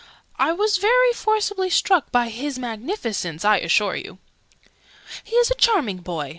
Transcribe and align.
"I 0.39 0.51
was 0.51 0.77
very 0.79 1.13
forcibly 1.13 1.69
struck 1.69 2.11
by 2.11 2.29
His 2.29 2.57
Magnificence, 2.57 3.45
I 3.45 3.57
assure 3.59 3.95
you!" 3.95 4.17
"He 5.23 5.35
is 5.35 5.51
a 5.51 5.53
charming 5.53 5.97
boy!" 5.97 6.29